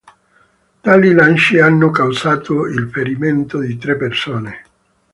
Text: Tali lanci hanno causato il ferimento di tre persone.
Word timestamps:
Tali 0.81 1.11
lanci 1.13 1.59
hanno 1.59 1.91
causato 1.91 2.65
il 2.65 2.89
ferimento 2.91 3.59
di 3.59 3.77
tre 3.77 3.97
persone. 3.97 4.63